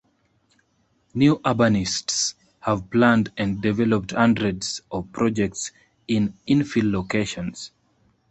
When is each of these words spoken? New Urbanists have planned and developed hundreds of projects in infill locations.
New 1.13 1.37
Urbanists 1.45 2.33
have 2.61 2.89
planned 2.89 3.31
and 3.37 3.61
developed 3.61 4.09
hundreds 4.13 4.81
of 4.89 5.11
projects 5.11 5.71
in 6.07 6.33
infill 6.49 6.91
locations. 6.91 7.69